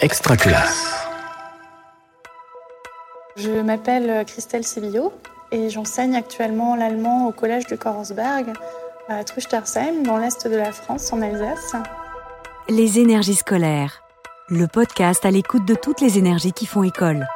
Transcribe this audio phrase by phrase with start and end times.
[0.00, 0.94] Extra classe.
[3.36, 5.10] Je m'appelle Christelle Sévillot
[5.52, 8.52] et j'enseigne actuellement l'allemand au collège de Korensberg
[9.08, 11.76] à Truchtersheim, dans l'est de la France, en Alsace.
[12.68, 14.02] Les énergies scolaires,
[14.50, 17.26] le podcast à l'écoute de toutes les énergies qui font école.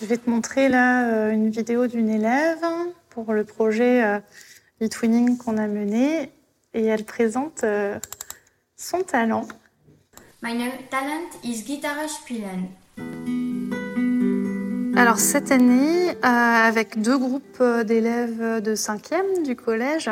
[0.00, 2.64] Je vais te montrer là euh, une vidéo d'une élève
[3.08, 4.18] pour le projet euh,
[4.82, 6.30] e-twinning qu'on a mené
[6.74, 7.98] et elle présente euh,
[8.80, 9.46] son talent.
[10.40, 10.58] Mein
[10.90, 12.70] Talent Gitarre spielen.
[14.96, 20.10] Alors cette année, avec deux groupes d'élèves de 5e du collège,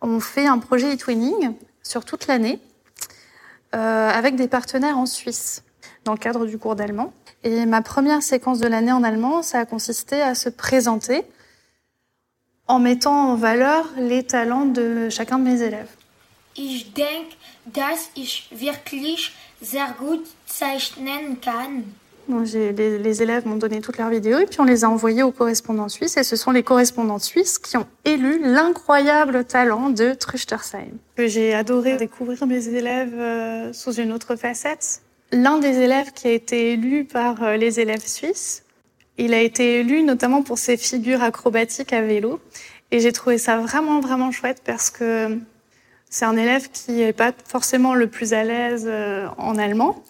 [0.00, 2.60] on fait un projet e-twinning sur toute l'année
[3.72, 5.64] avec des partenaires en Suisse
[6.04, 7.12] dans le cadre du cours d'allemand.
[7.42, 11.24] Et ma première séquence de l'année en allemand, ça a consisté à se présenter
[12.68, 15.97] en mettant en valeur les talents de chacun de mes élèves.
[16.58, 17.36] Ich denke,
[17.66, 21.84] dass ich wirklich sehr gut zeichnen kann.
[22.26, 25.22] Donc, les, les, élèves m'ont donné toutes leurs vidéos et puis on les a envoyées
[25.22, 30.12] aux correspondants suisses et ce sont les correspondants suisses qui ont élu l'incroyable talent de
[30.12, 30.98] Truchtersheim.
[31.16, 35.00] J'ai adoré découvrir mes élèves euh, sous une autre facette
[35.32, 38.64] l'un des élèves qui a été élu par euh, les élèves suisses.
[39.16, 42.40] Il a été élu notamment pour ses figures acrobatiques à vélo.
[42.90, 45.38] Et j'ai trouvé ça vraiment, vraiment chouette parce que
[46.10, 50.02] c'est un élève qui n'est pas forcément le plus à l'aise euh, en allemand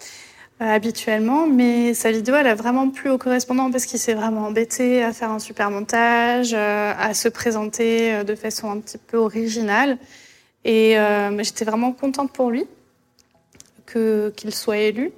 [0.61, 4.47] euh, habituellement, mais sa vidéo, elle a vraiment plu au correspondant parce qu'il s'est vraiment
[4.47, 9.99] embêté à faire un super montage, à se présenter de façon un petit peu originale.
[10.65, 10.97] Et
[11.39, 12.67] j'étais vraiment contente pour lui
[13.87, 15.13] qu'il soit élu.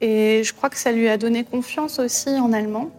[0.00, 2.90] Et je crois que ça lui a donné confiance aussi en allemand.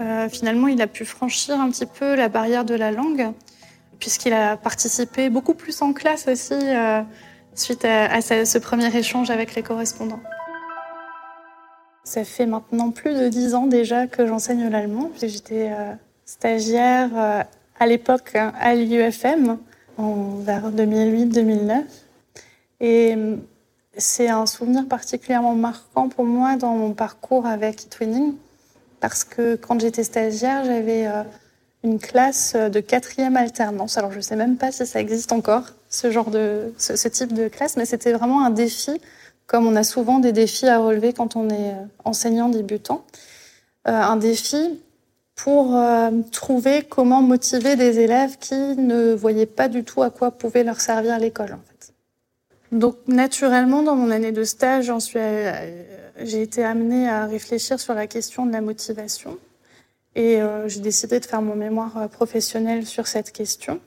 [0.00, 3.32] Euh, finalement, il a pu franchir un petit peu la barrière de la langue,
[3.98, 7.02] puisqu'il a participé beaucoup plus en classe aussi euh,
[7.54, 10.20] suite à, ce premier échange avec les correspondants.
[12.04, 15.10] Ça fait maintenant plus de dix ans déjà que j'enseigne l'allemand.
[15.20, 15.92] J'étais euh,
[16.24, 17.46] stagiaire
[17.78, 19.58] à l'époque hein, à l'UFM,
[19.98, 21.82] vers 2008-2009.
[22.80, 23.16] Et
[23.96, 28.34] c'est un souvenir particulièrement marquant pour moi dans mon parcours avec eTwinning,
[29.00, 31.22] parce que quand j'étais stagiaire, j'avais euh,
[31.86, 33.96] une classe de quatrième alternance.
[33.96, 37.32] Alors je ne sais même pas si ça existe encore, ce genre de, ce, type
[37.32, 39.00] de classe, mais c'était vraiment un défi,
[39.46, 43.04] comme on a souvent des défis à relever quand on est euh, enseignant débutant.
[43.88, 44.80] Euh, un défi
[45.36, 45.78] pour
[46.32, 50.80] trouver comment motiver des élèves qui ne voyaient pas du tout à quoi pouvait leur
[50.80, 51.52] servir l'école.
[51.52, 51.76] En fait.
[52.72, 55.70] Donc naturellement, dans mon année de stage, euh,
[56.20, 59.38] j'ai été amenée à réfléchir sur la question de la motivation.
[60.16, 63.78] Et euh, j'ai décidé de faire mon mémoire euh, professionnel sur cette question.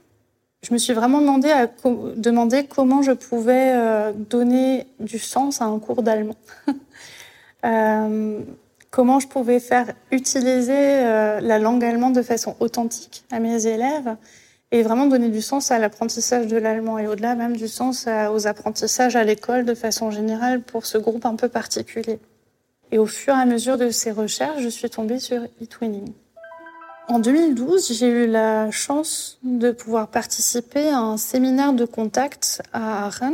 [0.62, 6.36] Je me suis vraiment demandé, comment je pouvais donner du sens à un cours d'allemand.
[8.92, 14.18] comment je pouvais faire utiliser la langue allemande de façon authentique à mes élèves
[14.72, 18.46] et vraiment donner du sens à l'apprentissage de l'allemand et au-delà même du sens aux
[18.46, 22.20] apprentissages à l'école de façon générale pour ce groupe un peu particulier.
[22.92, 26.12] Et au fur et à mesure de ces recherches, je suis tombée sur eTwinning.
[27.08, 33.08] En 2012, j'ai eu la chance de pouvoir participer à un séminaire de contact à
[33.08, 33.34] Aachen.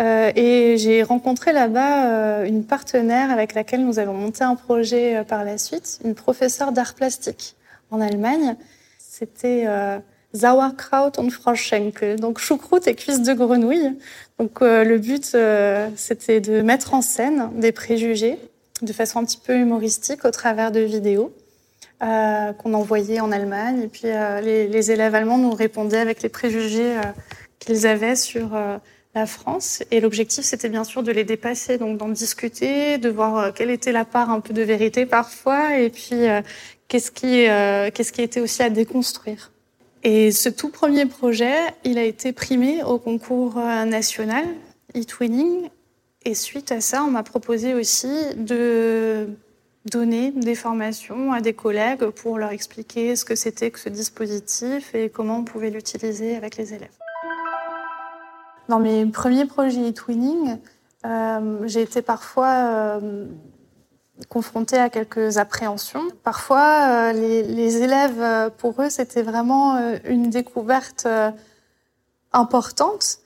[0.00, 5.18] Euh, et j'ai rencontré là-bas euh, une partenaire avec laquelle nous avons monté un projet
[5.18, 7.56] euh, par la suite, une professeure d'art plastique
[7.90, 8.56] en Allemagne.
[8.98, 9.98] C'était euh,
[10.34, 13.96] Sauerkraut und Froschschenkel, donc choucroute et cuisses de grenouille.
[14.38, 18.38] Donc euh, le but, euh, c'était de mettre en scène des préjugés
[18.82, 21.32] de façon un petit peu humoristique au travers de vidéos
[22.02, 23.82] euh, qu'on envoyait en Allemagne.
[23.82, 26.96] Et puis les, les, élèves allemands nous répondaient avec les préjugés
[27.58, 28.58] qu'ils avaient sur
[29.14, 29.82] la France.
[29.90, 33.92] Et l'objectif, c'était bien sûr de les dépasser, donc d'en discuter, de voir quelle était
[33.92, 36.26] la part un peu de vérité parfois, et puis
[36.88, 37.46] qu'est-ce qui,
[37.94, 39.52] qu'est-ce qui était aussi à déconstruire.
[40.04, 41.54] Et ce tout premier projet,
[41.84, 44.44] il a été primé au concours euh, national
[44.94, 45.68] eTwinning.
[46.24, 49.28] Et suite à ça, on m'a proposé aussi de
[49.90, 54.94] donner des formations à des collègues pour leur expliquer ce que c'était que ce dispositif
[54.94, 56.96] et comment on pouvait l'utiliser avec les élèves.
[58.68, 60.58] Dans mes premiers projets eTwinning,
[61.04, 63.26] euh, j'ai été parfois euh,
[64.28, 66.04] confrontés à quelques appréhensions.
[66.22, 71.08] Parfois, euh, les, élèves, pour eux, c'était vraiment une découverte
[72.32, 73.18] importante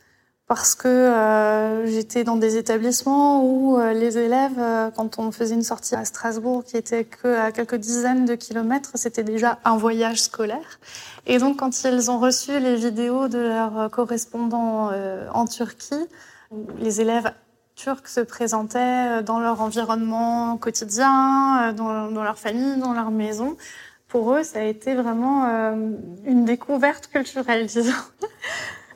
[0.48, 6.04] parce que j'étais dans des établissements où les élèves, quand on faisait une sortie à
[6.04, 10.78] Strasbourg qui était que à quelques dizaines de kilomètres, c'était déjà un voyage scolaire.
[11.26, 14.92] Et donc, quand ils ont reçu les vidéos de leurs correspondants
[15.34, 16.06] en Turquie,
[16.78, 17.32] Les élèves
[17.74, 23.56] turcs se présentaient dans leur environnement quotidien, dans, dans leur famille, dans leur maison.
[24.08, 25.44] Pour eux, ça a été vraiment
[26.24, 27.92] une découverte culturelle, disons.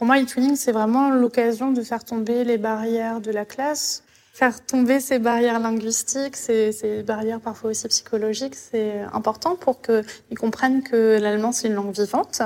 [0.00, 4.02] Pour moi, e-twinning, c'est vraiment l'occasion de faire tomber les barrières de la classe,
[4.32, 8.54] faire tomber ces barrières linguistiques, ces, barrières parfois aussi psychologiques.
[8.54, 12.40] C'est important pour qu'ils comprennent que l'allemand, c'est une langue vivante,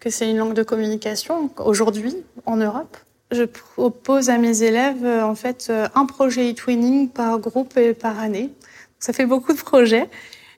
[0.00, 2.96] que c'est une langue de communication aujourd'hui en Europe.
[3.30, 8.52] Je propose à mes élèves en fait un projet e-twinning par groupe et par année.
[8.98, 10.10] Ça fait beaucoup de projets.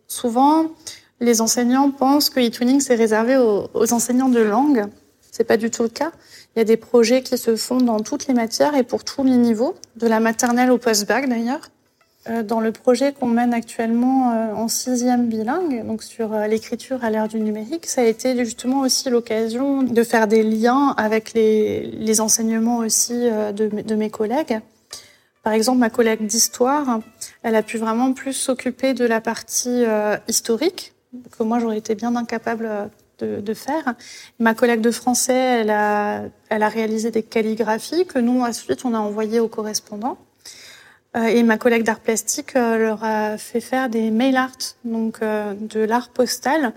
[0.06, 0.68] Souvent,
[1.20, 4.88] les enseignants pensent que e-twinning c'est réservé aux enseignants de langue.
[5.30, 6.12] C'est pas du tout le cas.
[6.54, 9.24] Il y a des projets qui se font dans toutes les matières et pour tous
[9.24, 11.70] les niveaux, de la maternelle au post-bac d'ailleurs.
[12.28, 17.02] Euh, dans le projet qu'on mène actuellement euh, en sixième bilingue, donc sur euh, l'écriture
[17.04, 21.32] à l'ère du numérique, ça a été justement aussi l'occasion de faire des liens avec
[21.32, 24.60] les, les enseignements aussi de, de mes collègues.
[25.42, 27.00] Par exemple, ma collègue d'histoire,
[27.42, 29.84] elle a pu vraiment plus s'occuper de la partie
[30.26, 30.92] historique,
[31.38, 32.68] que moi j'aurais été bien incapable
[33.18, 33.94] de, faire.
[34.38, 39.40] Ma collègue de français, elle a, réalisé des calligraphies que nous, ensuite, on a envoyées
[39.40, 40.18] aux correspondants.
[41.16, 45.22] Euh, et ma collègue d'art plastique euh, leur a fait faire des mail art, donc
[45.22, 46.74] euh, de l'art postal.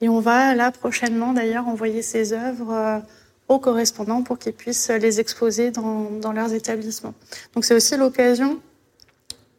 [0.00, 3.02] Et on va là prochainement d'ailleurs envoyer ces œuvres
[3.48, 7.14] aux correspondants pour qu'ils puissent les exposer dans, leurs établissements.
[7.54, 8.60] Donc c'est aussi l'occasion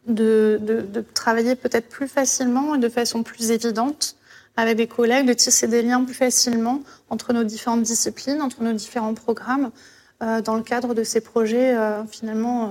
[0.06, 4.16] de travailler peut-être plus facilement et de façon plus évidente
[4.58, 8.72] avec des collègues, de tisser des liens plus facilement entre nos différentes disciplines, entre nos
[8.72, 9.70] différents programmes,
[10.20, 12.68] euh, dans le cadre de ces projets euh, finalement euh,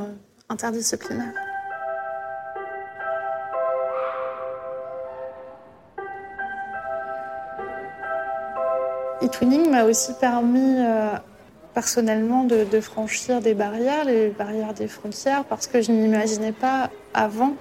[0.50, 1.34] interdisciplinaires.
[9.22, 10.80] E-twinning m'a aussi permis
[11.74, 16.92] personnellement de, de, franchir des barrières, les barrières des frontières, parce que je n'imaginais pas
[17.14, 17.56] avant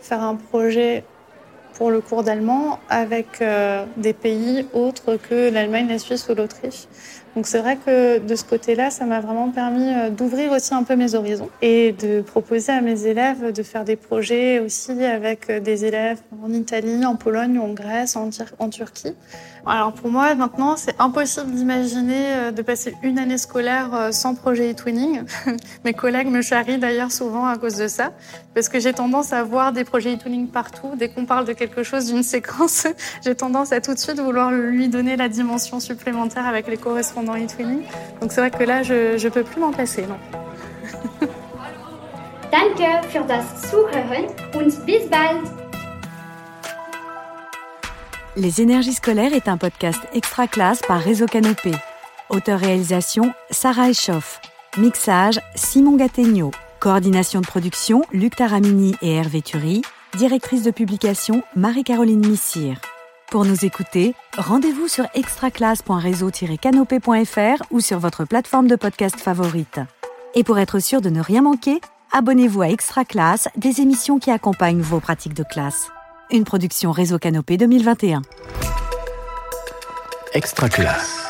[0.00, 1.04] faire un projet
[1.78, 6.88] pour le cours d'allemand avec euh, des pays autres que l'Allemagne, la Suisse ou l'Autriche.
[7.36, 10.82] Donc c'est vrai que de ce côté-là, ça m'a vraiment permis euh, d'ouvrir aussi un
[10.82, 15.48] peu mes horizons et de proposer à mes élèves de faire des projets aussi avec
[15.48, 19.14] euh, des élèves en Italie, en Pologne en Grèce, en Turquie.
[19.68, 25.24] Alors pour moi, maintenant, c'est impossible d'imaginer de passer une année scolaire sans projet e-twinning.
[25.84, 28.12] Mes collègues me charrient d'ailleurs souvent à cause de ça,
[28.54, 30.92] parce que j'ai tendance à voir des projets e-twinning partout.
[30.96, 32.86] Dès qu'on parle de quelque chose, d'une séquence,
[33.22, 37.36] j'ai tendance à tout de suite vouloir lui donner la dimension supplémentaire avec les correspondants
[37.36, 37.82] e-twinning.
[38.22, 40.16] Donc c'est vrai que là, je ne peux plus m'en passer, non.
[42.50, 44.24] Danke für das Zuhören
[44.54, 45.57] und bis bald!
[48.38, 51.72] Les énergies scolaires est un podcast extra classe par Réseau Canopé.
[52.30, 54.40] Auteur-réalisation Sarah Echoff.
[54.76, 56.52] Mixage Simon Gattegno.
[56.78, 59.82] Coordination de production Luc Taramini et Hervé Thury.
[60.16, 62.80] Directrice de publication Marie-Caroline Missire.
[63.28, 69.80] Pour nous écouter, rendez-vous sur extraclasse.réseau-canopé.fr ou sur votre plateforme de podcast favorite.
[70.36, 71.80] Et pour être sûr de ne rien manquer,
[72.12, 75.90] abonnez-vous à Extra Classe, des émissions qui accompagnent vos pratiques de classe.
[76.30, 78.20] Une production Réseau Canopé 2021.
[80.34, 81.27] Extra Classe.